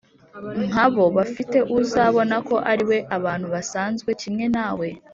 [0.69, 4.87] Nk abo bafite uzabona ko ari abantu basanzwe kimwe nawe